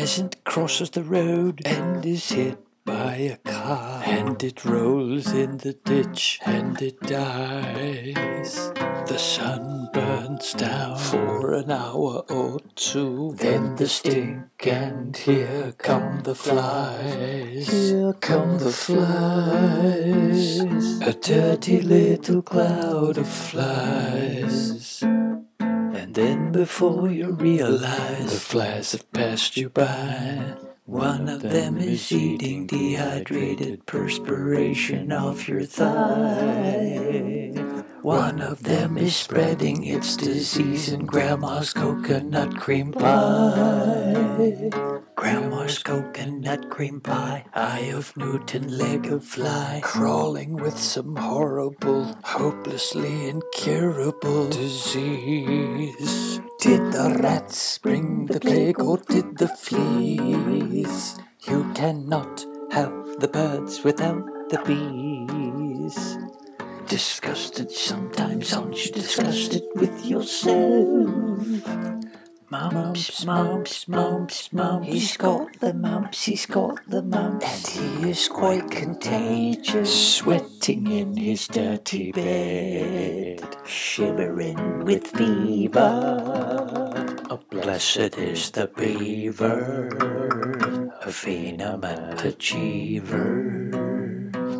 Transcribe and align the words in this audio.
The 0.00 0.06
peasant 0.06 0.44
crosses 0.44 0.88
the 0.88 1.02
road 1.02 1.60
and 1.66 2.06
is 2.06 2.30
hit 2.30 2.56
by 2.86 3.16
a 3.16 3.36
car. 3.36 4.02
And 4.06 4.42
it 4.42 4.64
rolls 4.64 5.30
in 5.30 5.58
the 5.58 5.74
ditch 5.74 6.40
and 6.46 6.80
it 6.80 6.98
dies. 7.00 8.72
The 9.06 9.18
sun 9.18 9.90
burns 9.92 10.54
down 10.54 10.96
for 10.96 11.52
an 11.52 11.70
hour 11.70 12.24
or 12.30 12.60
two. 12.76 13.34
Then 13.36 13.76
the 13.76 13.88
stink 13.88 14.66
and 14.66 15.14
here 15.14 15.74
come 15.76 16.22
the 16.22 16.34
flies. 16.34 17.68
Here 17.68 18.14
come 18.14 18.56
the 18.56 18.72
flies. 18.72 20.60
A 21.02 21.12
dirty 21.12 21.82
little 21.82 22.40
cloud 22.40 23.18
of 23.18 23.28
flies. 23.28 25.04
And 26.10 26.16
then 26.16 26.50
before 26.50 27.08
you 27.08 27.30
realize 27.30 28.32
the 28.32 28.40
flies 28.40 28.90
have 28.90 29.12
passed 29.12 29.56
you 29.56 29.68
by. 29.68 30.56
One 30.84 31.28
of 31.28 31.40
them 31.40 31.78
is 31.78 32.10
eating 32.10 32.66
dehydrated 32.66 33.86
perspiration 33.86 35.12
off 35.12 35.48
your 35.48 35.62
thigh. 35.62 37.52
One 38.02 38.40
of 38.40 38.64
them 38.64 38.98
is 38.98 39.14
spreading 39.14 39.86
its 39.86 40.16
disease 40.16 40.88
in 40.88 41.06
Grandma's 41.06 41.72
coconut 41.72 42.56
cream 42.56 42.90
pie. 42.90 44.50
Grandma's 45.20 45.78
coconut 45.80 46.70
cream 46.70 46.98
pie, 46.98 47.44
eye 47.52 47.92
of 47.92 48.16
Newton, 48.16 48.78
leg 48.78 49.04
of 49.08 49.22
fly, 49.22 49.80
crawling 49.82 50.54
with 50.54 50.78
some 50.78 51.14
horrible, 51.14 52.16
hopelessly 52.24 53.28
incurable 53.28 54.48
disease. 54.48 56.40
Did 56.58 56.92
the 56.92 57.18
rats 57.22 57.76
bring 57.76 58.24
the 58.24 58.40
plague 58.40 58.80
or 58.80 58.96
did 58.96 59.36
the 59.36 59.48
fleas? 59.48 61.18
You 61.46 61.70
cannot 61.74 62.46
have 62.70 63.20
the 63.20 63.28
birds 63.28 63.84
without 63.84 64.24
the 64.48 64.62
bees. 64.64 66.16
Disgusted 66.88 67.70
sometimes, 67.70 68.54
aren't 68.54 68.86
you 68.86 68.92
disgusted 68.92 69.64
with 69.74 70.02
yourself? 70.02 71.89
Mumps, 72.50 73.24
mumps, 73.24 73.86
mumps, 73.86 74.52
mumps. 74.52 74.88
He's 74.88 75.16
got 75.16 75.60
the 75.60 75.72
mumps, 75.72 76.24
he's 76.24 76.46
got 76.46 76.80
the 76.88 77.00
mumps. 77.00 77.46
And 77.78 78.02
he 78.02 78.10
is 78.10 78.26
quite 78.26 78.68
contagious, 78.72 80.16
sweating 80.16 80.90
in 80.90 81.16
his 81.16 81.46
dirty 81.46 82.10
bed, 82.10 83.56
shivering 83.64 84.84
with 84.84 85.06
fever. 85.06 85.78
Oh, 87.30 87.38
blessed 87.50 88.18
is 88.18 88.50
the 88.50 88.66
beaver, 88.66 89.86
a 91.02 91.12
phenomenal 91.12 92.18
achiever, 92.18 93.70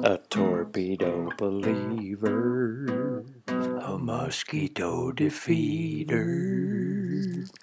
a 0.05 0.17
torpedo 0.31 1.33
believer, 1.37 2.87
mosquito 4.00 5.12
defeater. 5.12 6.21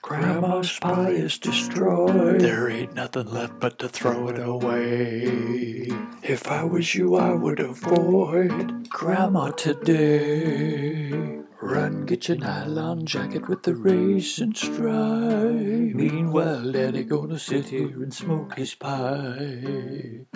Grandma's 0.01 0.79
pie 0.79 1.09
is 1.09 1.37
destroyed. 1.37 2.39
There 2.39 2.69
ain't 2.69 2.93
nothing 2.93 3.27
left 3.27 3.59
but 3.59 3.79
to 3.79 3.89
throw 3.89 4.27
it 4.29 4.39
away. 4.39 5.89
If 6.23 6.47
I 6.47 6.63
was 6.63 6.95
you, 6.95 7.15
I 7.15 7.33
would 7.33 7.59
avoid 7.59 8.89
Grandma 8.89 9.51
today. 9.51 11.41
Run, 11.59 12.05
get 12.05 12.27
your 12.27 12.37
nylon 12.37 13.05
jacket 13.05 13.49
with 13.49 13.63
the 13.63 13.75
raisin 13.75 14.53
stripe. 14.53 15.95
Meanwhile, 15.95 16.71
Daddy 16.71 17.03
gonna 17.03 17.39
sit 17.39 17.69
here 17.69 18.03
and 18.03 18.13
smoke 18.13 18.55
his 18.55 18.75
pipe. 18.75 20.27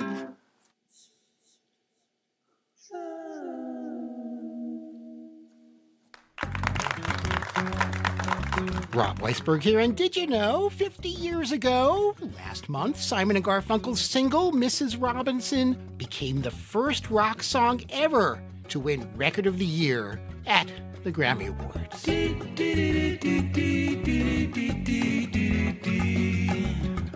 Rob 8.94 9.20
Weisberg 9.20 9.64
here, 9.64 9.80
and 9.80 9.96
did 9.96 10.16
you 10.16 10.28
know 10.28 10.70
50 10.70 11.10
years 11.10 11.52
ago, 11.52 12.16
last 12.38 12.70
month, 12.70 13.00
Simon 13.00 13.36
and 13.36 13.46
Garfunkel's 13.46 14.02
single, 14.02 14.52
Mrs. 14.52 15.02
Robinson, 15.02 15.78
became 15.98 16.42
the 16.42 16.52
first 16.52 17.10
rock 17.10 17.42
song 17.42 17.82
ever 17.90 18.42
to 18.68 18.80
win 18.80 19.10
Record 19.16 19.48
of 19.48 19.58
the 19.58 19.66
Year 19.66 20.20
at 20.46 20.72
the 21.04 21.12
Grammy 21.12 21.48
Awards. 21.48 22.08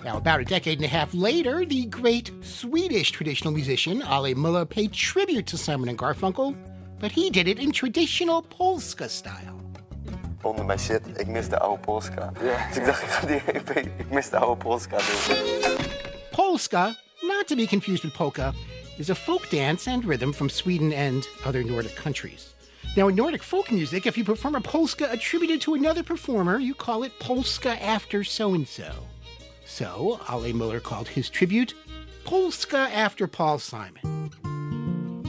Now, 0.03 0.17
about 0.17 0.39
a 0.39 0.45
decade 0.45 0.79
and 0.79 0.85
a 0.85 0.87
half 0.89 1.13
later, 1.13 1.65
the 1.65 1.85
great 1.85 2.31
Swedish 2.41 3.11
traditional 3.11 3.53
musician 3.53 4.01
Ale 4.03 4.35
Möller 4.35 4.69
paid 4.69 4.93
tribute 4.93 5.47
to 5.47 5.57
Simon 5.57 5.89
and 5.89 5.97
Garfunkel, 5.97 6.55
but 6.99 7.11
he 7.11 7.29
did 7.29 7.47
it 7.47 7.59
in 7.59 7.71
traditional 7.71 8.41
Polska 8.41 9.09
style. 9.09 9.64
Onder 10.45 10.65
mijn 10.65 10.79
shit, 10.79 11.01
ik 11.15 11.27
mis 11.27 11.49
de 11.49 11.59
oude 11.59 11.81
Polska. 11.81 12.31
Dus 12.67 12.77
ik 12.77 12.85
dacht, 12.85 13.01
ik 13.01 13.09
ga 13.09 13.27
die 13.27 13.41
EP, 13.45 13.69
ik 13.75 14.09
mis 14.09 14.29
de 14.29 14.37
oude 14.37 14.63
Polska 14.63 14.97
doen. 14.97 15.37
Polska, 16.31 16.95
not 17.21 17.47
to 17.47 17.55
be 17.55 17.67
confused 17.67 18.03
with 18.03 18.13
polka, 18.13 18.53
is 18.97 19.09
a 19.09 19.15
folk 19.15 19.49
dance 19.49 19.91
and 19.91 20.03
rhythm 20.03 20.31
from 20.31 20.49
Sweden 20.49 20.93
and 20.93 21.27
other 21.45 21.65
Nordic 21.65 21.95
countries. 21.95 22.53
Now, 22.95 23.07
in 23.07 23.15
Nordic 23.15 23.43
folk 23.43 23.71
music, 23.71 24.05
if 24.05 24.15
you 24.15 24.25
perform 24.25 24.55
a 24.55 24.61
polska 24.61 25.11
attributed 25.11 25.61
to 25.61 25.73
another 25.73 26.03
performer, 26.03 26.59
you 26.59 26.75
call 26.75 27.03
it 27.03 27.11
polska 27.19 27.83
after 27.83 28.23
so 28.23 28.53
and 28.53 28.67
so. 28.67 28.91
So, 29.65 30.19
Ale 30.29 30.53
Möller 30.53 30.79
called 30.79 31.07
his 31.07 31.29
tribute 31.29 31.73
Polska 32.23 32.87
after 32.93 33.27
Paul 33.27 33.59
Simon. 33.59 34.31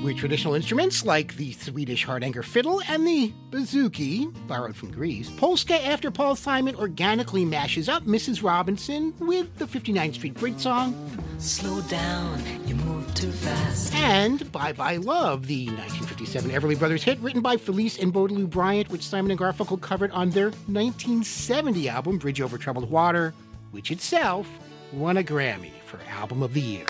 With 0.06 0.19
traditional 0.19 0.55
instruments 0.55 1.05
like 1.05 1.34
the 1.34 1.50
Swedish 1.50 2.05
Hardanger 2.05 2.44
fiddle 2.44 2.81
and 2.89 3.05
the 3.05 3.33
bouzouki, 3.50 4.33
borrowed 4.47 4.77
from 4.77 4.93
Greece, 4.93 5.28
Polska 5.31 5.84
after 5.84 6.12
Paul 6.12 6.37
Simon 6.37 6.77
organically 6.77 7.45
mashes 7.45 7.89
up 7.89 8.04
Mrs. 8.04 8.41
Robinson 8.41 9.13
with 9.19 9.59
the 9.59 9.65
59th 9.65 10.15
Street 10.15 10.34
Bridge 10.34 10.60
song 10.60 10.95
Slow 11.41 11.81
down, 11.89 12.41
you 12.69 12.77
move 12.77 13.13
too 13.16 13.33
fast. 13.33 13.92
and 13.97 14.53
Bye 14.53 14.75
Bye 14.75 14.98
Love, 14.98 15.48
the 15.48 15.66
1957 15.71 16.53
Everly 16.53 16.78
Brothers 16.78 17.03
hit 17.03 17.19
written 17.19 17.42
by 17.42 17.57
Felice 17.57 17.98
and 17.98 18.13
Boudleaux 18.13 18.48
Bryant, 18.48 18.89
which 18.91 19.03
Simon 19.03 19.33
and 19.33 19.41
Garfunkel 19.41 19.81
covered 19.81 20.13
on 20.13 20.31
their 20.31 20.51
1970 20.69 21.89
album 21.89 22.19
Bridge 22.19 22.41
Over 22.41 22.59
Troubled 22.59 22.89
Water, 22.89 23.34
which 23.72 23.91
itself 23.91 24.48
won 24.92 25.16
a 25.16 25.25
Grammy 25.25 25.72
for 25.84 25.98
Album 26.09 26.45
of 26.45 26.54
the 26.54 26.60
Year. 26.60 26.86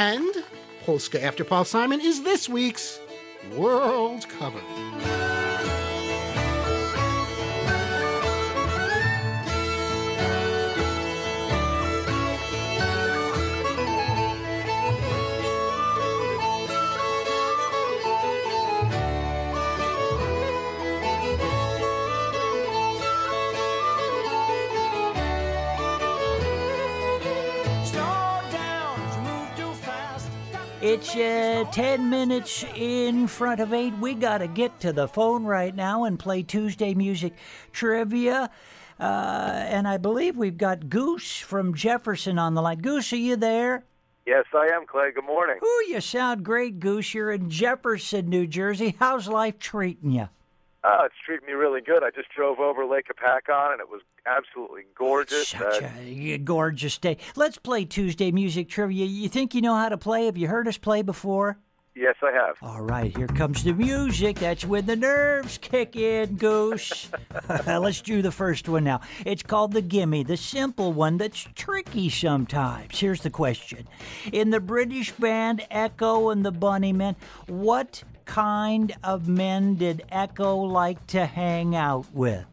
And 0.00 0.34
Polska 0.86 1.22
After 1.22 1.44
Paul 1.44 1.66
Simon 1.66 2.00
is 2.00 2.22
this 2.22 2.48
week's 2.48 2.98
World 3.54 4.26
Cover. 4.30 4.62
It's 30.92 31.14
uh, 31.14 31.70
10 31.70 32.10
minutes 32.10 32.64
in 32.74 33.28
front 33.28 33.60
of 33.60 33.72
8. 33.72 33.98
We 33.98 34.12
got 34.12 34.38
to 34.38 34.48
get 34.48 34.80
to 34.80 34.92
the 34.92 35.06
phone 35.06 35.44
right 35.44 35.72
now 35.72 36.02
and 36.02 36.18
play 36.18 36.42
Tuesday 36.42 36.94
Music 36.94 37.32
Trivia. 37.70 38.50
Uh, 38.98 39.02
and 39.04 39.86
I 39.86 39.98
believe 39.98 40.36
we've 40.36 40.58
got 40.58 40.88
Goose 40.88 41.38
from 41.38 41.74
Jefferson 41.74 42.40
on 42.40 42.54
the 42.54 42.60
line. 42.60 42.80
Goose, 42.80 43.12
are 43.12 43.16
you 43.16 43.36
there? 43.36 43.84
Yes, 44.26 44.46
I 44.52 44.68
am, 44.74 44.84
Clay. 44.84 45.12
Good 45.14 45.26
morning. 45.26 45.58
Ooh, 45.64 45.84
you 45.88 46.00
sound 46.00 46.44
great, 46.44 46.80
Goose. 46.80 47.14
You're 47.14 47.30
in 47.30 47.50
Jefferson, 47.50 48.28
New 48.28 48.48
Jersey. 48.48 48.96
How's 48.98 49.28
life 49.28 49.60
treating 49.60 50.10
you? 50.10 50.28
Oh, 50.82 51.02
it's 51.04 51.14
treating 51.26 51.46
me 51.46 51.52
really 51.52 51.80
good. 51.82 52.02
I 52.02 52.10
just 52.10 52.30
drove 52.34 52.58
over 52.58 52.86
Lake 52.86 53.06
Hopatcong, 53.08 53.72
and 53.72 53.80
it 53.80 53.90
was 53.90 54.00
absolutely 54.26 54.82
gorgeous. 54.94 55.48
Such 55.48 55.82
Uh, 55.82 55.88
a 55.98 56.38
gorgeous 56.38 56.96
day. 56.96 57.18
Let's 57.36 57.58
play 57.58 57.84
Tuesday 57.84 58.30
Music 58.30 58.68
Trivia. 58.68 59.04
You 59.04 59.28
think 59.28 59.54
you 59.54 59.60
know 59.60 59.74
how 59.76 59.90
to 59.90 59.98
play? 59.98 60.24
Have 60.24 60.38
you 60.38 60.48
heard 60.48 60.66
us 60.68 60.78
play 60.78 61.02
before? 61.02 61.58
yes, 61.96 62.14
I 62.22 62.32
have. 62.32 62.56
All 62.62 62.80
right, 62.80 63.14
here 63.14 63.26
comes 63.26 63.62
the 63.62 63.74
music. 63.74 64.38
That's 64.38 64.64
when 64.64 64.86
the 64.86 64.96
nerves 64.96 65.58
kick 65.58 65.96
in, 65.96 66.36
Goose. 66.36 67.10
Let's 67.66 68.00
do 68.00 68.22
the 68.22 68.32
first 68.32 68.66
one 68.70 68.84
now. 68.84 69.02
It's 69.26 69.42
called 69.42 69.72
the 69.74 69.82
Gimme, 69.82 70.22
the 70.22 70.38
simple 70.38 70.94
one 70.94 71.18
that's 71.18 71.46
tricky 71.54 72.08
sometimes. 72.08 72.98
Here's 72.98 73.20
the 73.20 73.28
question 73.28 73.86
In 74.32 74.48
the 74.48 74.60
British 74.60 75.10
band 75.12 75.66
Echo 75.70 76.30
and 76.30 76.42
the 76.42 76.52
Bunnymen, 76.52 77.16
what 77.48 78.02
kind 78.30 78.94
of 79.02 79.26
men 79.26 79.74
did 79.74 80.04
Echo 80.08 80.54
like 80.54 81.04
to 81.08 81.26
hang 81.26 81.74
out 81.74 82.06
with? 82.14 82.46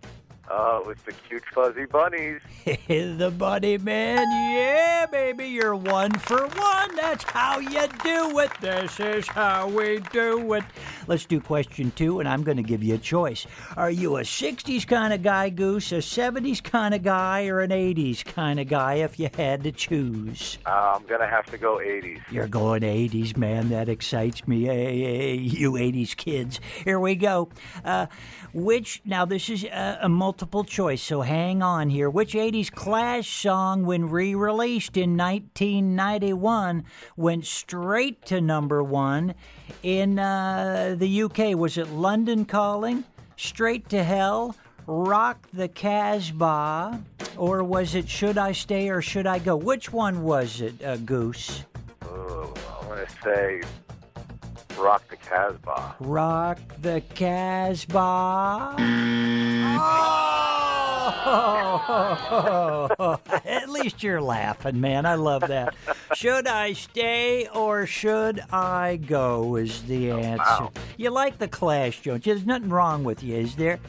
Oh, 0.49 0.79
it 0.79 0.87
was 0.87 0.97
the 1.05 1.11
cute 1.11 1.43
fuzzy 1.53 1.85
bunnies. 1.85 2.39
the 2.87 3.33
Bunny 3.37 3.77
Man, 3.77 4.25
yeah, 4.53 5.05
baby, 5.05 5.47
you're 5.47 5.75
one 5.75 6.13
for 6.13 6.47
one. 6.47 6.95
That's 6.95 7.23
how 7.25 7.59
you 7.59 7.87
do 8.03 8.39
it. 8.39 8.51
This 8.61 8.99
is 8.99 9.27
how 9.27 9.67
we 9.67 9.99
do 10.11 10.53
it. 10.53 10.63
Let's 11.07 11.25
do 11.25 11.41
question 11.41 11.91
two, 11.95 12.19
and 12.19 12.29
I'm 12.29 12.43
going 12.43 12.57
to 12.57 12.63
give 12.63 12.81
you 12.81 12.95
a 12.95 12.97
choice. 12.97 13.45
Are 13.75 13.91
you 13.91 14.17
a 14.17 14.21
60s 14.21 14.87
kind 14.87 15.13
of 15.13 15.21
guy, 15.21 15.49
Goose, 15.49 15.91
a 15.91 15.95
70s 15.95 16.63
kind 16.63 16.93
of 16.93 17.03
guy, 17.03 17.47
or 17.47 17.59
an 17.59 17.71
80s 17.71 18.23
kind 18.23 18.59
of 18.59 18.67
guy 18.67 18.95
if 18.95 19.19
you 19.19 19.29
had 19.35 19.63
to 19.63 19.71
choose? 19.71 20.57
Uh, 20.65 20.95
I'm 20.95 21.05
gonna 21.05 21.27
have 21.27 21.45
to 21.47 21.57
go 21.57 21.77
80s. 21.77 22.21
You're 22.31 22.47
going 22.47 22.83
80s, 22.83 23.35
man. 23.35 23.69
That 23.69 23.89
excites 23.89 24.47
me. 24.47 24.65
Hey, 24.65 24.99
hey, 24.99 25.35
you 25.35 25.73
80s 25.73 26.15
kids. 26.15 26.59
Here 26.83 26.99
we 26.99 27.15
go. 27.15 27.49
Uh, 27.83 28.07
which, 28.53 29.01
now 29.05 29.25
this 29.25 29.49
is 29.49 29.63
a, 29.65 29.99
a 30.03 30.09
multiple 30.37 30.63
choice, 30.63 31.01
so 31.01 31.21
hang 31.21 31.63
on 31.63 31.89
here. 31.89 32.11
Which 32.11 32.33
80s 32.35 32.71
Clash 32.71 33.27
song, 33.27 33.87
when 33.87 34.07
re 34.07 34.35
released 34.35 34.95
in 34.95 35.17
1991, 35.17 36.83
went 37.15 37.43
straight 37.43 38.23
to 38.27 38.39
number 38.39 38.83
one 38.83 39.33
in 39.81 40.19
uh, 40.19 40.93
the 40.95 41.23
UK? 41.23 41.57
Was 41.57 41.79
it 41.79 41.89
London 41.89 42.45
Calling, 42.45 43.03
Straight 43.35 43.89
to 43.89 44.03
Hell, 44.03 44.55
Rock 44.85 45.47
the 45.51 45.67
Casbah, 45.67 47.01
or 47.35 47.63
was 47.63 47.95
it 47.95 48.07
Should 48.07 48.37
I 48.37 48.51
Stay 48.51 48.89
or 48.89 49.01
Should 49.01 49.25
I 49.25 49.39
Go? 49.39 49.55
Which 49.55 49.91
one 49.91 50.21
was 50.21 50.61
it, 50.61 50.83
uh, 50.83 50.97
Goose? 50.97 51.63
Oh, 52.03 52.53
I 52.83 52.85
want 52.85 53.09
to 53.09 53.15
say 53.23 53.63
Rock 54.77 55.07
the 55.09 55.17
Casbah. 55.17 55.95
Rock 55.99 56.59
the 56.81 57.01
Casbah. 57.15 58.75
Oh! 61.29 63.17
At 63.45 63.69
least 63.69 64.03
you're 64.03 64.21
laughing, 64.21 64.79
man. 64.79 65.05
I 65.05 65.15
love 65.15 65.41
that. 65.47 65.75
should 66.13 66.47
I 66.47 66.73
stay 66.73 67.47
or 67.53 67.85
should 67.85 68.41
I 68.51 68.97
go? 68.97 69.55
Is 69.55 69.83
the 69.83 70.11
oh, 70.11 70.17
answer. 70.17 70.43
wow. 70.43 70.71
You 70.97 71.09
like 71.09 71.37
the 71.37 71.47
Clash, 71.47 72.03
don't 72.03 72.25
you? 72.25 72.33
There's 72.33 72.45
nothing 72.45 72.69
wrong 72.69 73.03
with 73.03 73.23
you, 73.23 73.35
is 73.35 73.55
there? 73.55 73.79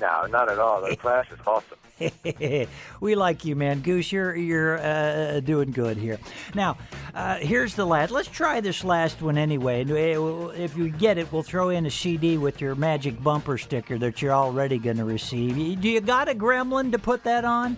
No, 0.00 0.26
not 0.26 0.50
at 0.50 0.58
all. 0.58 0.82
The 0.82 0.96
Clash 1.00 1.30
is 1.30 1.38
awesome. 1.46 1.78
we 3.00 3.14
like 3.14 3.44
you, 3.44 3.56
man. 3.56 3.80
Goose, 3.80 4.12
you're 4.12 4.34
you're 4.34 4.78
uh, 4.78 5.40
doing 5.40 5.70
good 5.70 5.96
here. 5.96 6.18
Now, 6.54 6.76
uh, 7.14 7.36
here's 7.36 7.74
the 7.74 7.84
last. 7.84 8.10
Let's 8.10 8.28
try 8.28 8.60
this 8.60 8.84
last 8.84 9.22
one 9.22 9.38
anyway. 9.38 9.84
Uh, 9.84 10.48
If 10.48 10.76
you 10.76 10.90
get 10.90 11.18
it, 11.18 11.32
we'll 11.32 11.42
throw 11.42 11.70
in 11.70 11.86
a 11.86 11.90
CD 11.90 12.38
with 12.38 12.60
your 12.60 12.74
magic 12.74 13.22
bumper 13.22 13.58
sticker 13.58 13.98
that 13.98 14.22
you're 14.22 14.32
already 14.32 14.78
going 14.78 14.96
to 14.98 15.04
receive. 15.04 15.80
Do 15.80 15.88
you 15.88 16.00
got 16.00 16.28
a 16.28 16.34
Gremlin 16.34 16.92
to 16.92 16.98
put 16.98 17.24
that 17.24 17.44
on? 17.44 17.76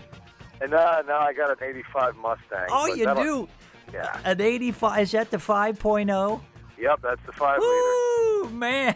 And 0.60 0.72
uh, 0.72 1.02
now 1.06 1.20
I 1.20 1.32
got 1.32 1.50
an 1.50 1.56
85 1.68 2.16
Mustang. 2.16 2.66
Oh, 2.70 2.86
you 2.86 3.14
do. 3.14 3.48
Yeah. 3.92 4.18
An 4.24 4.40
85. 4.40 5.02
Is 5.02 5.12
that 5.12 5.30
the 5.30 5.36
5.0? 5.36 6.40
Yep, 6.78 7.00
that's 7.02 7.20
the 7.24 7.32
5 7.32 7.58
liter. 7.58 7.70
Ooh, 7.70 8.50
man. 8.52 8.94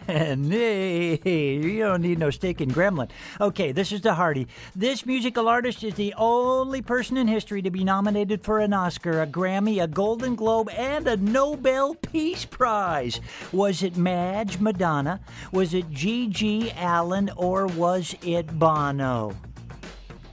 Hey, 0.48 1.56
you 1.56 1.80
don't 1.80 2.02
need 2.02 2.18
no 2.18 2.30
stinking 2.30 2.70
gremlin. 2.70 3.08
Okay, 3.40 3.72
this 3.72 3.92
is 3.92 4.00
the 4.00 4.14
Hardy. 4.14 4.46
This 4.74 5.06
musical 5.06 5.48
artist 5.48 5.82
is 5.84 5.94
the 5.94 6.14
only 6.16 6.82
person 6.82 7.16
in 7.16 7.28
history 7.28 7.62
to 7.62 7.70
be 7.70 7.84
nominated 7.84 8.42
for 8.42 8.60
an 8.60 8.72
Oscar, 8.72 9.22
a 9.22 9.26
Grammy, 9.26 9.82
a 9.82 9.86
Golden 9.86 10.34
Globe, 10.34 10.68
and 10.70 11.06
a 11.06 11.16
Nobel 11.16 11.94
Peace 11.94 12.44
Prize. 12.44 13.20
Was 13.52 13.82
it 13.82 13.96
Madge 13.96 14.58
Madonna? 14.58 15.20
Was 15.52 15.74
it 15.74 15.90
G.G. 15.90 16.72
Allen? 16.72 17.30
Or 17.36 17.66
was 17.66 18.14
it 18.22 18.58
Bono? 18.58 19.34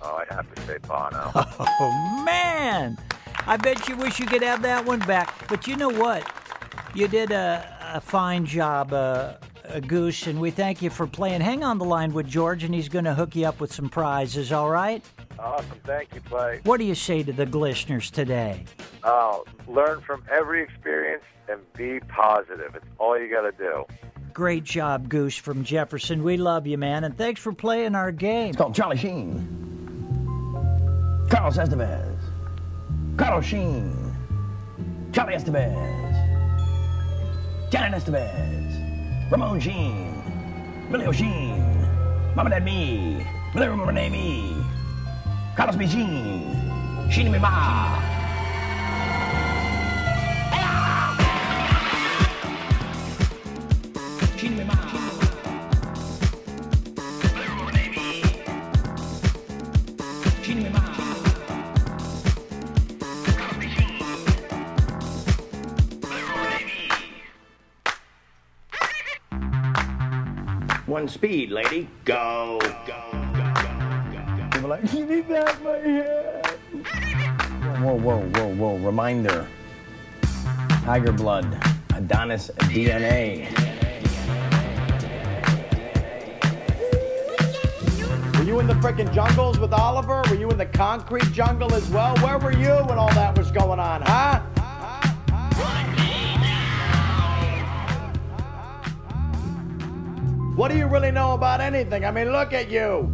Oh, 0.02 0.16
I'd 0.18 0.34
have 0.34 0.54
to 0.56 0.62
say 0.64 0.78
Bono. 0.88 1.32
Oh, 1.78 2.24
man. 2.26 2.98
I 3.48 3.58
bet 3.58 3.88
you 3.88 3.96
wish 3.98 4.20
you 4.20 4.26
could 4.26 4.42
have 4.44 4.62
that 4.64 4.86
one 4.86 5.00
back. 5.00 5.48
But 5.48 5.68
you 5.68 5.76
know 5.76 5.90
what? 5.90 6.24
You 6.96 7.10
did 7.10 7.32
a, 7.32 7.92
a 7.96 8.00
fine 8.00 8.46
job, 8.46 8.94
uh, 8.94 9.34
uh, 9.68 9.80
Goose, 9.82 10.28
and 10.28 10.40
we 10.40 10.50
thank 10.50 10.82
you 10.82 10.90
for 10.90 11.06
playing. 11.06 11.42
Hang 11.42 11.62
on 11.62 11.78
the 11.78 11.84
line 11.84 12.14
with 12.14 12.26
George, 12.26 12.64
and 12.64 12.74
he's 12.74 12.88
going 12.88 13.04
to 13.04 13.14
hook 13.14 13.36
you 13.36 13.46
up 13.46 13.60
with 13.60 13.74
some 13.74 13.90
prizes, 13.90 14.54
all 14.54 14.70
right? 14.70 15.04
awesome. 15.38 15.78
Thank 15.84 16.16
you, 16.16 16.22
Clay. 16.22 16.62
What 16.64 16.78
do 16.78 16.86
you 16.86 16.96
say 16.96 17.22
to 17.22 17.34
the 17.34 17.46
listeners 17.46 18.10
today? 18.10 18.64
Oh, 19.04 19.44
learn 19.68 20.00
from 20.02 20.24
every 20.32 20.64
experience 20.64 21.24
and 21.50 21.60
be 21.74 22.00
positive. 22.00 22.76
It's 22.76 22.86
all 22.98 23.20
you 23.20 23.30
got 23.30 23.42
to 23.42 23.52
do. 23.52 23.84
Great 24.34 24.64
job, 24.64 25.10
Goose 25.10 25.36
from 25.36 25.66
Jefferson. 25.66 26.24
We 26.24 26.38
love 26.38 26.66
you, 26.66 26.78
man, 26.78 27.04
and 27.04 27.18
thanks 27.18 27.42
for 27.42 27.52
playing 27.52 27.96
our 27.96 28.14
game. 28.14 28.50
It's 28.50 28.58
called 28.58 28.74
Charlie 28.74 28.98
Sheen. 28.98 29.46
Carlos 31.30 31.58
Estevez. 31.58 32.18
Carlos 33.18 33.46
Sheen. 33.46 34.16
Charlie 35.12 35.36
Estevez. 35.36 36.15
Janet 37.72 38.04
Estevez. 38.04 39.30
Ramon 39.30 39.60
Jean, 39.60 40.14
Billy 40.92 41.08
O'Sheen. 41.08 41.64
Mama 42.36 42.50
Dad 42.50 42.64
Me. 42.64 43.26
Billy 43.54 43.68
Name 43.92 44.12
Me. 44.12 44.66
Carlos 45.56 45.76
B. 45.76 45.88
Sheen. 45.88 47.10
Sheen 47.10 47.32
Me 47.32 47.40
One 70.96 71.10
speed, 71.10 71.52
lady. 71.52 71.90
Go. 72.06 72.58
Go, 72.62 72.70
go, 72.88 73.54
go. 73.54 74.50
People 74.50 74.70
like, 74.70 74.90
give 74.90 75.10
me 75.10 75.20
back 75.20 75.62
my 75.62 75.72
head. 75.72 76.46
Whoa, 77.82 77.96
whoa, 77.96 78.22
whoa, 78.22 78.56
whoa. 78.56 78.78
Reminder. 78.78 79.46
Tiger 80.86 81.12
blood. 81.12 81.62
Adonis 81.96 82.50
DNA. 82.60 83.52
Were 88.38 88.46
you 88.46 88.62
in 88.62 88.68
the 88.68 88.76
frickin' 88.76 89.14
jungles 89.14 89.60
with 89.60 89.74
Oliver? 89.74 90.24
Were 90.30 90.38
you 90.38 90.50
in 90.50 90.58
the 90.58 90.66
concrete 90.66 91.30
jungle 91.34 91.74
as 91.74 91.90
well? 91.90 92.16
Where 92.20 92.38
were 92.38 92.54
you 92.54 92.72
when 92.86 92.98
all 92.98 93.14
that 93.16 93.38
was 93.38 93.52
going 93.52 93.82
on, 93.82 94.02
huh? 94.04 94.55
What 100.56 100.72
do 100.72 100.78
you 100.78 100.88
really 100.88 101.12
know 101.12 101.34
about 101.34 101.60
anything? 101.60 102.06
I 102.06 102.12
mean, 102.12 102.32
look 102.32 102.54
at 102.54 102.72
you. 102.72 103.12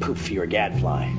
Poof, 0.00 0.30
you're 0.30 0.44
a 0.44 0.46
gadfly. 0.46 1.12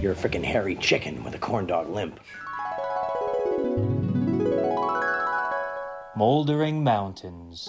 You're 0.00 0.12
a 0.12 0.16
frickin' 0.16 0.44
hairy 0.44 0.74
chicken 0.74 1.22
with 1.22 1.36
a 1.36 1.38
corn 1.38 1.66
dog 1.66 1.88
limp. 1.88 2.18
Moldering 6.16 6.82
mountains. 6.82 7.68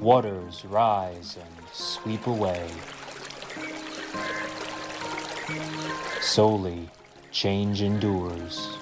Waters 0.00 0.64
rise 0.64 1.36
and 1.36 1.68
sweep 1.72 2.26
away. 2.26 2.70
Solely, 6.22 6.88
change 7.30 7.82
endures. 7.82 8.78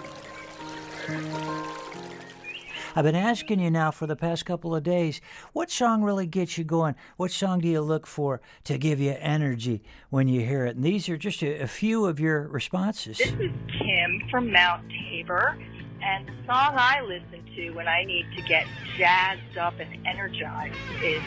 I've 2.95 3.05
been 3.05 3.15
asking 3.15 3.61
you 3.61 3.71
now 3.71 3.91
for 3.91 4.07
the 4.07 4.17
past 4.17 4.45
couple 4.45 4.75
of 4.75 4.83
days, 4.83 5.21
what 5.53 5.71
song 5.71 6.03
really 6.03 6.27
gets 6.27 6.57
you 6.57 6.65
going? 6.65 6.95
What 7.17 7.31
song 7.31 7.61
do 7.61 7.69
you 7.69 7.81
look 7.81 8.07
for 8.07 8.41
to 8.65 8.79
give 8.79 9.01
you 9.01 9.15
energy 9.19 9.83
when 10.11 10.27
you 10.29 10.41
hear 10.41 10.67
it? 10.67 10.77
And 10.77 10.85
these 10.85 11.09
are 11.09 11.17
just 11.17 11.43
a, 11.43 11.61
a 11.63 11.67
few 11.67 12.07
of 12.07 12.19
your 12.19 12.49
responses. 12.49 13.19
This 13.19 13.29
is 13.29 13.53
Kim 13.79 14.23
from 14.31 14.51
Mount 14.53 14.89
Tabor, 14.89 15.59
and 16.03 16.27
the 16.27 16.33
song 16.47 16.75
I 16.77 17.01
listen 17.03 17.45
to 17.57 17.71
when 17.71 17.89
I 17.89 18.05
need 18.05 18.27
to 18.37 18.43
get 18.43 18.67
jazzed 18.97 19.57
up 19.59 19.75
and 19.81 20.07
energized 20.07 20.77
is 21.03 21.23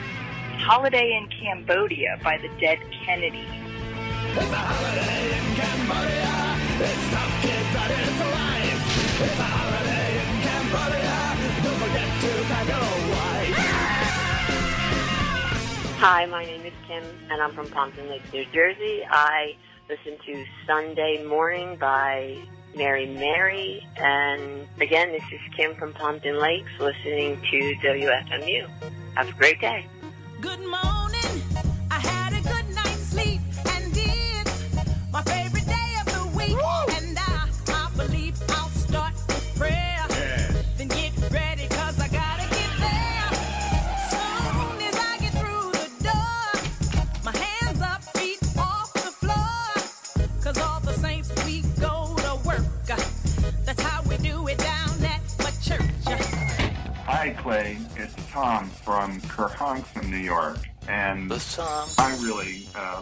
Holiday 0.58 1.18
in 1.18 1.28
Cambodia 1.30 2.20
by 2.24 2.38
the 2.38 2.50
Dead 2.60 2.80
Kennedys. 2.92 3.48
It's 4.34 4.38
a 4.38 4.56
holiday 4.56 5.38
in 5.38 5.56
Cambodia. 5.56 6.56
It's 6.80 7.10
tough, 7.10 7.42
kid, 7.42 7.66
but 7.74 7.92
it's 7.92 8.20
life. 8.32 9.22
It's 9.22 9.40
a 9.40 9.44
holiday 9.44 10.22
in 10.22 10.32
Cambodia. 10.46 11.18
Don't 11.64 11.80
forget 11.82 12.10
to 12.22 12.32
pack 12.48 12.68
your 12.68 12.92
wife. 13.12 13.58
Hi, 16.00 16.26
my 16.28 16.44
name 16.46 16.66
is 16.66 16.74
Kim, 16.88 17.04
and 17.30 17.42
I'm 17.42 17.52
from 17.52 17.68
Pompton 17.70 18.08
Lake, 18.08 18.22
New 18.32 18.46
Jersey. 18.54 19.04
I 19.10 19.56
listen 19.90 20.18
to 20.26 20.46
Sunday 20.66 21.24
Morning 21.26 21.76
by 21.78 22.38
Mary 22.76 23.06
Mary, 23.06 23.86
and 23.98 24.68
again, 24.80 25.12
this 25.12 25.24
is 25.32 25.40
Kim 25.56 25.76
from 25.76 25.94
Pompton 25.94 26.40
Lakes, 26.40 26.72
listening 26.80 27.40
to 27.52 27.76
WFMU. 27.76 28.68
Have 29.16 29.30
a 29.30 29.34
great 29.34 29.60
day. 29.60 29.86
Good 30.40 30.60
morning. 30.60 31.51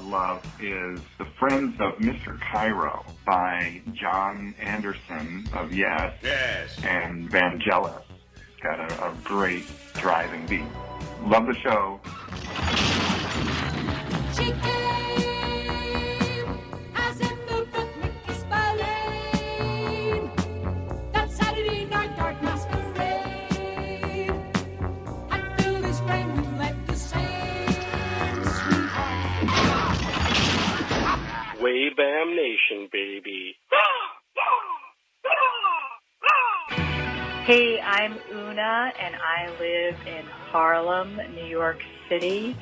Love 0.04 0.44
is 0.62 1.00
The 1.18 1.26
Friends 1.38 1.80
of 1.80 1.96
Mr. 1.96 2.40
Cairo 2.40 3.06
by 3.26 3.82
Jon 3.94 4.56
Anderson 4.60 5.48
of 5.54 5.74
Yes. 5.74 6.14
Yes. 6.24 6.84
And 6.84 7.30
Vangelis. 7.30 8.02
It's 8.36 8.64
got 8.64 8.80
a, 8.80 9.08
a 9.08 9.14
great 9.24 9.66
driving 9.96 10.46
beat. 10.48 10.64
Love 11.24 11.48
the 11.48 11.56
show. 11.56 12.00
Bam 32.00 32.34
Nation, 32.34 32.88
baby. 32.94 33.58
Hey, 37.44 37.78
I'm 37.82 38.14
Una, 38.32 38.94
and 38.98 39.16
I 39.18 39.50
live 39.60 39.98
in 40.08 40.26
Harlem, 40.50 41.20
New 41.36 41.44
York 41.44 41.84
City. 42.08 42.56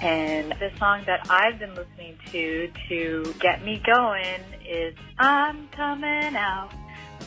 And 0.00 0.52
the 0.60 0.70
song 0.78 1.02
that 1.06 1.26
I've 1.28 1.58
been 1.58 1.74
listening 1.74 2.16
to 2.30 2.70
to 2.88 3.34
get 3.40 3.64
me 3.64 3.82
going 3.84 4.40
is 4.64 4.94
I'm 5.18 5.66
Coming 5.70 6.36
Out 6.36 6.70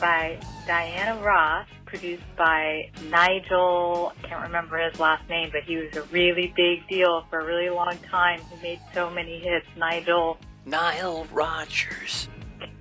by 0.00 0.40
Diana 0.66 1.20
Ross, 1.22 1.66
produced 1.84 2.34
by 2.38 2.90
Nigel. 3.10 4.14
I 4.24 4.26
can't 4.26 4.42
remember 4.42 4.78
his 4.78 4.98
last 4.98 5.28
name, 5.28 5.50
but 5.52 5.64
he 5.64 5.76
was 5.76 5.94
a 5.98 6.02
really 6.04 6.50
big 6.56 6.88
deal 6.88 7.26
for 7.28 7.40
a 7.40 7.44
really 7.44 7.68
long 7.68 7.98
time. 8.10 8.40
He 8.54 8.62
made 8.62 8.80
so 8.94 9.10
many 9.10 9.38
hits. 9.38 9.66
Nigel. 9.76 10.38
Nile 10.68 11.26
Rodgers. 11.32 12.28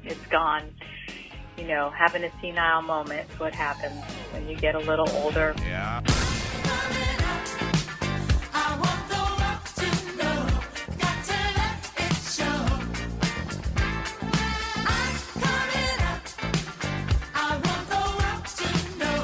It's 0.04 0.26
gone. 0.28 0.74
You 1.58 1.68
know, 1.68 1.90
having 1.90 2.24
a 2.26 2.32
senile 2.42 2.82
moment 2.82 3.30
is 3.32 3.40
what 3.40 3.56
happens 3.56 4.04
when 4.34 4.48
you 4.48 4.58
get 4.58 4.76
a 4.76 4.80
little 4.80 5.10
older. 5.10 5.56
Yeah. 5.60 6.02
I 8.54 8.78
want 8.78 9.08
the 9.08 9.16
world 9.40 9.64
to 9.78 9.88
know. 10.18 10.50
Got 11.00 11.24
to 11.24 11.38
let 11.56 11.80
it 11.98 12.16
show. 12.28 12.60
I'm 14.86 15.16
coming 15.42 16.00
up. 16.12 16.22
I 17.34 17.56
want 17.64 17.86
the 17.90 18.04
world 18.20 18.46
to 18.58 18.68
know. 19.00 19.22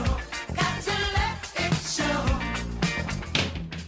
Got 0.56 0.76
to 0.88 0.96
let 1.18 1.38
it 1.60 1.76
show. 1.84 2.18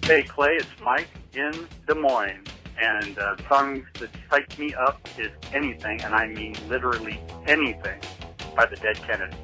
Hey 0.05 0.21
Clay, 0.23 0.55
it's 0.57 0.67
Mike 0.83 1.07
in 1.33 1.67
Des 1.87 1.95
Moines, 1.95 2.43
and 2.81 3.17
uh, 3.17 3.35
songs 3.47 3.85
that 3.99 4.09
psych 4.29 4.57
me 4.59 4.73
up 4.73 5.07
is 5.17 5.31
anything, 5.53 6.01
and 6.01 6.13
I 6.13 6.27
mean 6.27 6.55
literally 6.67 7.19
anything, 7.47 7.99
by 8.55 8.65
the 8.65 8.75
Dead 8.75 8.97
Kennedys. 8.97 9.37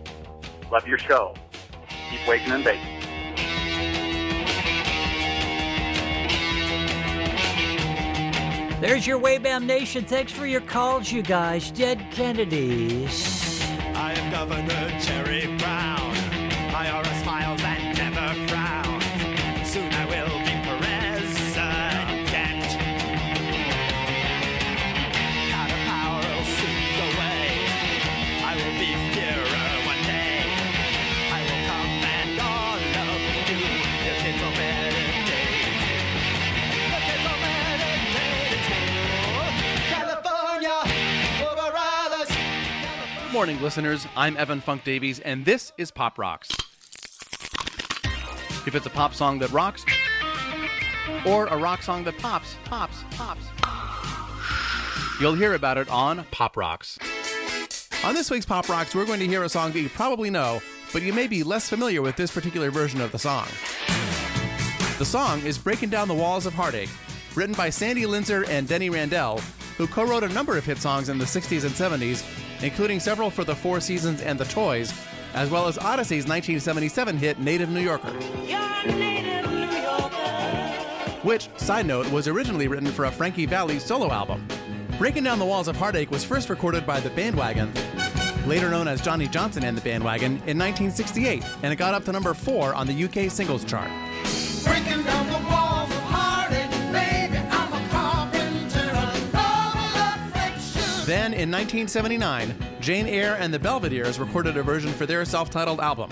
Love 0.72 0.88
your 0.88 0.98
show. 0.98 1.36
Keep 2.10 2.28
waking 2.28 2.52
and 2.52 2.64
baking. 2.64 3.02
There's 8.82 9.06
your 9.06 9.20
Waybam 9.20 9.66
Nation. 9.66 10.06
Thanks 10.06 10.32
for 10.32 10.48
your 10.48 10.62
calls, 10.62 11.12
you 11.12 11.22
guys. 11.22 11.70
Dead 11.70 12.04
Kennedys. 12.12 13.62
I 13.94 14.14
am 14.14 14.32
Governor 14.32 15.00
Jerry 15.00 15.56
Good 43.32 43.38
morning, 43.38 43.62
listeners. 43.62 44.06
I'm 44.14 44.36
Evan 44.36 44.60
Funk 44.60 44.84
Davies, 44.84 45.22
and 45.22 45.46
this 45.46 45.72
is 45.78 45.90
Pop 45.90 46.18
Rocks. 46.18 46.50
If 48.68 48.76
it's 48.76 48.86
a 48.86 48.90
pop 48.90 49.16
song 49.16 49.40
that 49.40 49.50
rocks, 49.52 49.86
or 51.26 51.48
a 51.48 51.56
rock 51.56 51.82
song 51.82 52.04
that 52.04 52.18
pops, 52.18 52.58
pops, 52.66 53.06
pops, 53.12 53.46
you'll 55.22 55.36
hear 55.36 55.54
about 55.54 55.78
it 55.78 55.88
on 55.88 56.26
Pop 56.32 56.58
Rocks. 56.58 57.00
On 58.04 58.14
this 58.14 58.30
week's 58.30 58.46
Pop 58.46 58.68
Rocks, 58.68 58.94
we're 58.94 59.06
going 59.06 59.22
to 59.22 59.28
hear 59.28 59.44
a 59.44 59.50
song 59.50 59.72
that 59.72 59.80
you 59.80 59.88
probably 59.88 60.30
know, 60.30 60.62
but 60.92 61.02
you 61.02 61.14
may 61.14 61.28
be 61.28 61.42
less 61.42 61.70
familiar 61.70 62.02
with 62.02 62.18
this 62.18 62.34
particular 62.34 62.70
version 62.70 63.00
of 63.00 63.14
the 63.14 63.20
song. 63.20 63.48
The 64.98 65.06
song 65.06 65.40
is 65.44 65.58
Breaking 65.58 65.88
Down 65.88 66.10
the 66.10 66.14
Walls 66.14 66.46
of 66.46 66.54
Heartache, 66.54 66.90
written 67.36 67.56
by 67.56 67.70
Sandy 67.70 68.02
Linzer 68.02 68.46
and 68.50 68.68
Denny 68.68 68.90
Randell, 68.90 69.40
who 69.78 69.88
co 69.88 70.04
wrote 70.04 70.24
a 70.24 70.30
number 70.34 70.58
of 70.58 70.66
hit 70.66 70.80
songs 70.80 71.08
in 71.08 71.18
the 71.18 71.24
60s 71.24 71.64
and 71.64 71.74
70s, 71.74 72.41
including 72.64 73.00
several 73.00 73.30
for 73.30 73.44
the 73.44 73.56
Four 73.56 73.80
Seasons 73.80 74.22
and 74.22 74.40
the 74.40 74.46
Toys, 74.46 74.94
as 75.34 75.50
well 75.50 75.68
as 75.68 75.78
Odyssey's 75.78 76.28
1977 76.28 77.18
hit 77.18 77.40
Native 77.40 77.70
New 77.70 77.82
Yorker. 77.82 78.12
Which, 81.24 81.50
side 81.58 81.86
note, 81.86 82.12
was 82.12 82.28
originally 82.28 82.68
written 82.68 82.92
for 82.92 83.06
a 83.06 83.12
Frankie 83.12 83.46
Valli 83.46 83.80
solo 83.80 84.12
album. 84.12 84.48
Breaking 84.98 85.24
Down 85.24 85.40
the 85.40 85.46
Walls 85.46 85.68
of 85.68 85.76
Heartache 85.76 86.12
was 86.12 86.24
first 86.24 86.50
recorded 86.50 86.86
by 86.86 87.00
The 87.00 87.12
Bandwagon, 87.12 87.72
later 88.48 88.70
known 88.70 88.88
as 88.88 89.02
Johnny 89.02 89.28
Johnson 89.28 89.64
and 89.64 89.78
the 89.78 89.82
Bandwagon, 89.82 90.34
in 90.48 90.58
1968, 90.58 91.44
and 91.64 91.72
it 91.72 91.76
got 91.76 91.94
up 91.94 92.06
to 92.06 92.12
number 92.12 92.34
4 92.34 92.74
on 92.74 92.88
the 92.88 93.04
UK 93.06 93.32
singles 93.32 93.64
chart. 93.64 93.90
Then, 101.12 101.34
in 101.34 101.52
1979, 101.52 102.56
Jane 102.80 103.06
Eyre 103.06 103.36
and 103.38 103.54
the 103.54 103.60
Belvederes 103.60 104.18
recorded 104.18 104.56
a 104.56 104.64
version 104.64 104.94
for 104.94 105.06
their 105.06 105.26
self 105.26 105.50
titled 105.50 105.82
album. 105.82 106.10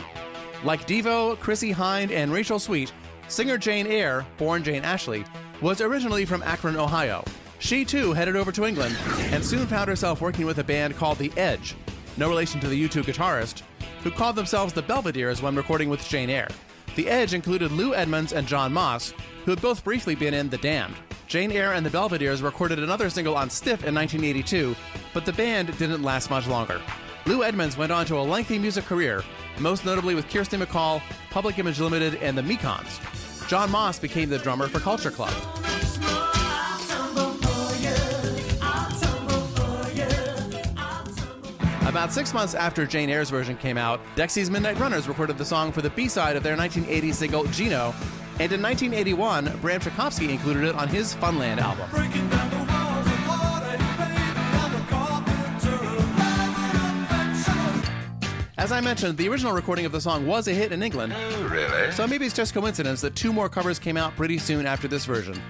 Like 0.65 0.85
Devo, 0.85 1.39
Chrissie 1.39 1.73
Hynde, 1.73 2.11
and 2.11 2.33
Rachel 2.33 2.59
Sweet, 2.59 2.91
singer 3.29 3.57
Jane 3.57 3.87
Eyre, 3.87 4.25
born 4.35 4.61
Jane 4.61 4.83
Ashley, 4.83 5.23
was 5.61 5.79
originally 5.79 6.25
from 6.25 6.43
Akron, 6.43 6.75
Ohio. 6.75 7.23
She 7.59 7.85
too 7.85 8.11
headed 8.11 8.35
over 8.35 8.51
to 8.51 8.65
England 8.65 8.97
and 9.31 9.41
soon 9.41 9.67
found 9.67 9.87
herself 9.87 10.19
working 10.19 10.45
with 10.45 10.59
a 10.59 10.65
band 10.65 10.97
called 10.97 11.17
The 11.17 11.31
Edge, 11.37 11.77
no 12.17 12.27
relation 12.27 12.59
to 12.59 12.67
the 12.67 12.89
U2 12.89 13.03
guitarist, 13.03 13.61
who 14.03 14.11
called 14.11 14.35
themselves 14.35 14.73
the 14.73 14.83
Belvederes 14.83 15.41
when 15.41 15.55
recording 15.55 15.87
with 15.87 16.05
Jane 16.09 16.29
Eyre. 16.29 16.49
The 16.97 17.07
Edge 17.07 17.33
included 17.33 17.71
Lou 17.71 17.95
Edmonds 17.95 18.33
and 18.33 18.45
John 18.45 18.73
Moss, 18.73 19.13
who 19.45 19.51
had 19.51 19.61
both 19.61 19.85
briefly 19.85 20.15
been 20.15 20.33
in 20.33 20.49
The 20.49 20.57
Damned. 20.57 20.95
Jane 21.29 21.51
Eyre 21.51 21.73
and 21.73 21.85
the 21.85 21.91
Belvederes 21.91 22.41
recorded 22.41 22.79
another 22.79 23.07
single 23.07 23.37
on 23.37 23.51
Stiff 23.51 23.85
in 23.85 23.93
1982, 23.93 24.75
but 25.13 25.25
the 25.25 25.33
band 25.33 25.77
didn't 25.77 26.01
last 26.01 26.31
much 26.31 26.47
longer. 26.47 26.81
Lou 27.27 27.43
Edmonds 27.43 27.77
went 27.77 27.91
on 27.91 28.03
to 28.07 28.17
a 28.17 28.19
lengthy 28.19 28.57
music 28.57 28.85
career, 28.85 29.23
most 29.59 29.85
notably 29.85 30.15
with 30.15 30.27
Kirsty 30.27 30.57
MacColl, 30.57 31.03
Public 31.29 31.59
Image 31.59 31.79
Limited, 31.79 32.15
and 32.15 32.35
the 32.35 32.41
Mekons. 32.41 33.47
John 33.47 33.69
Moss 33.69 33.99
became 33.99 34.27
the 34.27 34.39
drummer 34.39 34.67
for 34.67 34.79
Culture 34.79 35.11
Club. 35.11 35.31
About 41.87 42.11
six 42.11 42.33
months 42.33 42.55
after 42.55 42.87
Jane 42.87 43.11
Eyre's 43.11 43.29
version 43.29 43.55
came 43.55 43.77
out, 43.77 43.99
Dexy's 44.15 44.49
Midnight 44.49 44.79
Runners 44.79 45.07
recorded 45.07 45.37
the 45.37 45.45
song 45.45 45.71
for 45.71 45.83
the 45.83 45.91
B-side 45.91 46.35
of 46.35 46.41
their 46.41 46.57
1980 46.57 47.13
single 47.13 47.43
Geno, 47.45 47.93
and 48.39 48.53
in 48.53 48.61
1981, 48.61 49.59
Bram 49.61 49.81
Tchaikovsky 49.81 50.31
included 50.31 50.63
it 50.63 50.75
on 50.75 50.87
his 50.87 51.13
Funland 51.15 51.57
album. 51.57 51.89
As 58.57 58.71
I 58.71 58.81
mentioned, 58.81 59.17
the 59.17 59.27
original 59.27 59.53
recording 59.53 59.85
of 59.85 59.91
the 59.91 59.99
song 59.99 60.25
was 60.25 60.47
a 60.47 60.53
hit 60.53 60.71
in 60.71 60.83
England. 60.83 61.13
Oh, 61.15 61.47
really? 61.47 61.91
So 61.91 62.07
maybe 62.07 62.25
it's 62.25 62.35
just 62.35 62.53
coincidence 62.53 63.01
that 63.01 63.15
two 63.15 63.33
more 63.33 63.49
covers 63.49 63.77
came 63.79 63.97
out 63.97 64.15
pretty 64.15 64.37
soon 64.37 64.65
after 64.65 64.87
this 64.87 65.05
version. 65.05 65.41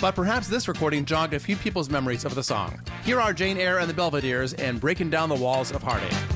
But 0.00 0.14
perhaps 0.14 0.46
this 0.46 0.68
recording 0.68 1.04
jogged 1.04 1.34
a 1.34 1.38
few 1.40 1.56
people's 1.56 1.90
memories 1.90 2.24
of 2.24 2.34
the 2.34 2.42
song. 2.42 2.80
Here 3.02 3.20
are 3.20 3.32
Jane 3.32 3.56
Eyre 3.56 3.78
and 3.78 3.88
the 3.88 3.94
Belvederes 3.94 4.54
and 4.60 4.80
Breaking 4.80 5.10
Down 5.10 5.28
the 5.28 5.34
Walls 5.34 5.72
of 5.72 5.82
Heartache. 5.82 6.35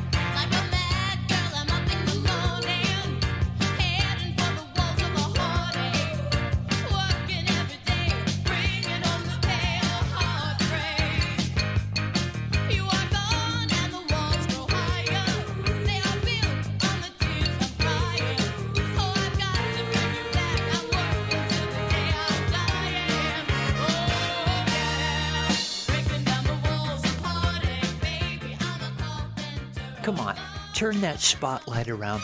Turn 30.80 31.00
that 31.02 31.20
spotlight 31.20 31.90
around 31.90 32.22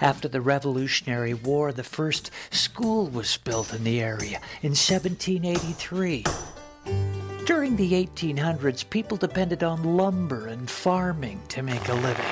After 0.00 0.26
the 0.26 0.40
Revolutionary 0.40 1.34
War, 1.34 1.70
the 1.70 1.84
first 1.84 2.32
school 2.50 3.06
was 3.06 3.36
built 3.36 3.72
in 3.72 3.84
the 3.84 4.00
area 4.00 4.40
in 4.62 4.70
1783. 4.70 6.24
During 7.46 7.76
the 7.76 7.92
1800s, 7.92 8.88
people 8.88 9.18
depended 9.18 9.62
on 9.62 9.96
lumber 9.98 10.46
and 10.46 10.70
farming 10.70 11.42
to 11.48 11.62
make 11.62 11.86
a 11.88 11.94
living. 11.94 12.24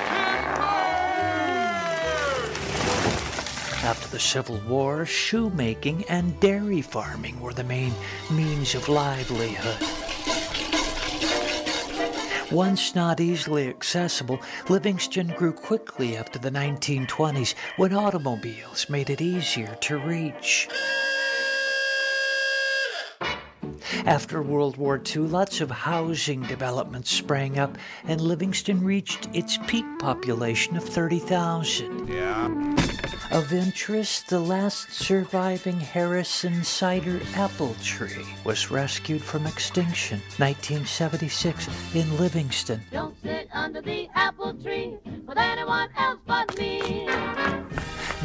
After 3.83 4.07
the 4.07 4.19
Civil 4.19 4.59
War, 4.67 5.05
shoemaking 5.05 6.05
and 6.05 6.39
dairy 6.39 6.81
farming 6.81 7.39
were 7.39 7.53
the 7.53 7.63
main 7.63 7.93
means 8.31 8.73
of 8.73 8.89
livelihood. 8.89 9.77
Once 12.51 12.95
not 12.95 13.19
easily 13.19 13.67
accessible, 13.67 14.41
Livingston 14.67 15.27
grew 15.37 15.53
quickly 15.53 16.17
after 16.17 16.39
the 16.39 16.49
1920s 16.49 17.53
when 17.77 17.93
automobiles 17.93 18.89
made 18.89 19.11
it 19.11 19.21
easier 19.21 19.75
to 19.81 19.99
reach. 19.99 20.67
After 24.05 24.41
World 24.41 24.75
War 24.75 25.01
II, 25.15 25.23
lots 25.23 25.61
of 25.61 25.71
housing 25.71 26.41
developments 26.43 27.09
sprang 27.09 27.57
up, 27.57 27.77
and 28.03 28.19
Livingston 28.19 28.83
reached 28.83 29.29
its 29.33 29.57
peak 29.65 29.85
population 29.97 30.75
of 30.75 30.83
30,000. 30.83 32.09
Yeah. 32.09 32.47
Of 33.31 33.53
interest, 33.53 34.27
the 34.27 34.39
last 34.39 34.91
surviving 34.91 35.79
Harrison 35.79 36.63
cider 36.63 37.21
apple 37.33 37.75
tree 37.81 38.25
was 38.43 38.69
rescued 38.69 39.23
from 39.23 39.47
extinction 39.47 40.19
1976 40.37 41.67
in 41.95 42.17
Livingston. 42.17 42.81
Don't 42.91 43.15
sit 43.23 43.47
under 43.53 43.81
the 43.81 44.09
apple 44.13 44.53
tree 44.55 44.97
with 45.25 45.37
anyone 45.37 45.89
else 45.97 46.19
but 46.27 46.57
me. 46.59 47.07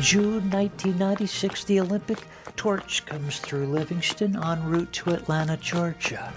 June 0.00 0.48
1996, 0.50 1.64
the 1.64 1.80
Olympic 1.80 2.18
torch 2.54 3.04
comes 3.04 3.40
through 3.40 3.66
Livingston 3.66 4.37
en 4.37 4.64
route 4.64 4.92
to 4.92 5.11
Atlanta, 5.11 5.56
Georgia. 5.56 6.32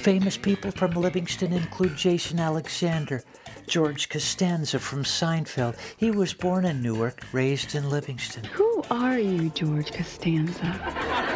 Famous 0.00 0.36
people 0.36 0.70
from 0.70 0.92
Livingston 0.92 1.54
include 1.54 1.96
Jason 1.96 2.38
Alexander, 2.38 3.22
George 3.66 4.10
Costanza 4.10 4.78
from 4.78 5.02
Seinfeld. 5.02 5.78
He 5.96 6.10
was 6.10 6.34
born 6.34 6.66
in 6.66 6.82
Newark, 6.82 7.22
raised 7.32 7.74
in 7.74 7.88
Livingston. 7.88 8.44
Who 8.44 8.82
are 8.90 9.18
you, 9.18 9.48
George 9.50 9.90
Costanza? 9.90 11.31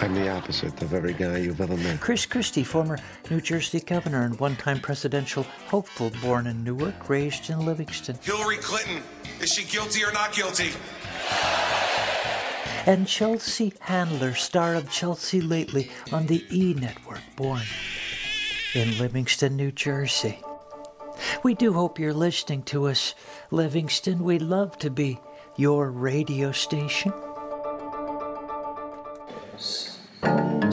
I'm 0.00 0.14
the 0.14 0.28
opposite 0.28 0.82
of 0.82 0.92
every 0.92 1.14
guy 1.14 1.38
you've 1.38 1.60
ever 1.60 1.76
met. 1.76 2.00
Chris 2.00 2.26
Christie, 2.26 2.64
former 2.64 2.98
New 3.30 3.40
Jersey 3.40 3.80
governor 3.80 4.22
and 4.22 4.38
one 4.38 4.56
time 4.56 4.80
presidential 4.80 5.44
hopeful, 5.68 6.10
born 6.20 6.46
in 6.46 6.64
Newark, 6.64 7.08
raised 7.08 7.48
in 7.48 7.64
Livingston. 7.64 8.18
Hillary 8.22 8.56
Clinton, 8.56 9.02
is 9.40 9.52
she 9.52 9.64
guilty 9.64 10.04
or 10.04 10.12
not 10.12 10.34
guilty? 10.34 10.70
And 12.86 13.06
Chelsea 13.08 13.72
Handler, 13.80 14.34
star 14.34 14.74
of 14.74 14.90
Chelsea 14.90 15.40
Lately 15.40 15.90
on 16.12 16.26
the 16.26 16.44
E 16.50 16.74
Network, 16.74 17.22
born 17.36 17.62
in 18.74 18.98
Livingston, 18.98 19.56
New 19.56 19.72
Jersey. 19.72 20.40
We 21.42 21.54
do 21.54 21.72
hope 21.72 21.98
you're 21.98 22.12
listening 22.12 22.64
to 22.64 22.88
us, 22.88 23.14
Livingston. 23.50 24.24
We'd 24.24 24.42
love 24.42 24.76
to 24.78 24.90
be 24.90 25.18
your 25.56 25.90
radio 25.90 26.52
station. 26.52 27.12
Sequential 29.56 30.72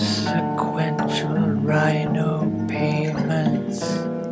rhino 1.62 2.50
payments. 2.68 3.80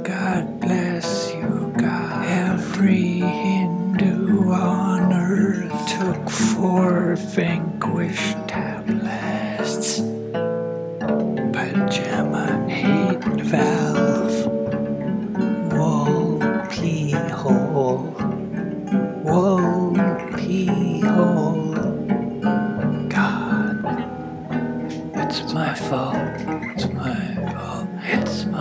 God 0.03 0.59
bless 0.59 1.31
you, 1.35 1.71
God. 1.77 2.25
Every 2.25 3.19
Hindu 3.19 4.51
on 4.51 5.13
earth 5.13 5.71
took 5.87 6.29
four 6.29 7.15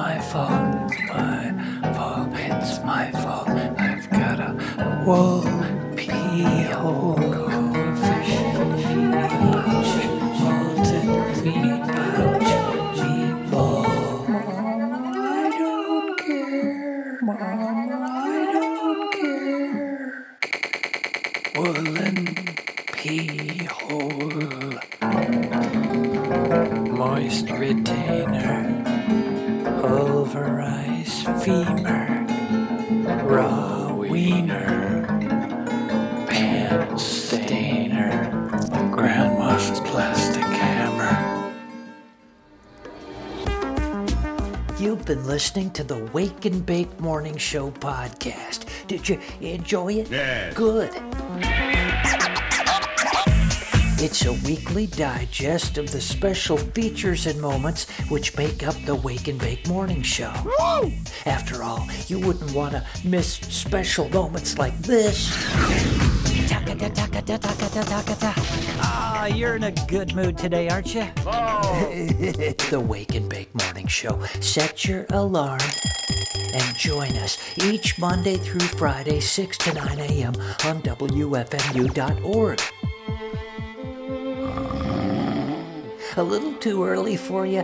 my 0.08 0.18
fault, 0.20 0.90
my 1.08 1.92
fault, 1.94 2.30
it's 2.32 2.82
my 2.82 3.10
fault. 3.10 3.48
I've 3.50 4.08
got 4.08 4.40
a 4.40 5.04
wall. 5.04 5.57
You've 44.78 45.04
been 45.04 45.26
listening 45.26 45.72
to 45.72 45.82
the 45.82 45.98
Wake 46.12 46.44
and 46.44 46.64
Bake 46.64 47.00
Morning 47.00 47.36
Show 47.36 47.72
podcast. 47.72 48.66
Did 48.86 49.08
you 49.08 49.18
enjoy 49.40 49.94
it? 49.94 50.08
Yes. 50.08 50.54
Good. 50.54 50.90
It's 54.00 54.24
a 54.24 54.32
weekly 54.46 54.86
digest 54.86 55.78
of 55.78 55.90
the 55.90 56.00
special 56.00 56.56
features 56.56 57.26
and 57.26 57.40
moments 57.40 57.90
which 58.08 58.36
make 58.36 58.64
up 58.64 58.76
the 58.84 58.94
Wake 58.94 59.26
and 59.26 59.40
Bake 59.40 59.66
Morning 59.66 60.02
Show. 60.02 60.32
Woo! 60.44 60.92
After 61.26 61.64
all, 61.64 61.88
you 62.06 62.20
wouldn't 62.20 62.52
want 62.52 62.74
to 62.74 62.86
miss 63.04 63.32
special 63.34 64.08
moments 64.10 64.58
like 64.58 64.78
this. 64.78 65.34
Ah, 68.80 69.26
you're 69.26 69.56
in 69.56 69.64
a 69.64 69.72
good 69.86 70.14
mood 70.14 70.38
today, 70.38 70.68
aren't 70.68 70.94
you? 70.94 71.06
Oh. 71.26 71.60
the 72.70 72.80
Wake 72.80 73.14
and 73.14 73.28
Bake 73.28 73.54
Morning 73.54 73.86
Show. 73.86 74.22
Set 74.40 74.84
your 74.86 75.04
alarm 75.10 75.60
and 76.54 76.76
join 76.76 77.10
us 77.16 77.38
each 77.58 77.98
Monday 77.98 78.36
through 78.36 78.66
Friday, 78.78 79.20
6 79.20 79.58
to 79.58 79.74
9 79.74 79.98
a.m. 79.98 80.34
on 80.64 80.80
WFMU.org. 80.82 82.60
A 86.16 86.22
little 86.22 86.54
too 86.54 86.84
early 86.84 87.16
for 87.16 87.46
you? 87.46 87.62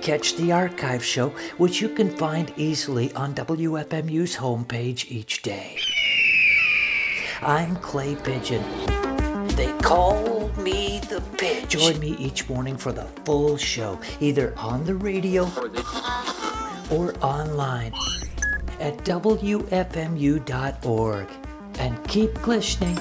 Catch 0.00 0.36
the 0.36 0.52
archive 0.52 1.04
show, 1.04 1.30
which 1.58 1.80
you 1.80 1.88
can 1.88 2.10
find 2.10 2.52
easily 2.56 3.12
on 3.14 3.34
WFMU's 3.34 4.36
homepage 4.36 5.10
each 5.10 5.42
day. 5.42 5.78
I'm 7.44 7.76
Clay 7.76 8.16
Pigeon. 8.16 8.64
They 9.48 9.70
call 9.82 10.48
me 10.56 11.00
the 11.10 11.22
Pigeon. 11.36 11.68
Join 11.68 12.00
me 12.00 12.16
each 12.18 12.48
morning 12.48 12.78
for 12.78 12.90
the 12.90 13.04
full 13.26 13.58
show, 13.58 14.00
either 14.18 14.54
on 14.56 14.86
the 14.86 14.94
radio 14.94 15.44
or 16.90 17.14
online 17.20 17.92
at 18.80 18.96
WFMU.org. 19.04 19.66
And 21.78 22.08
keep 22.08 22.46
listening. 22.46 22.96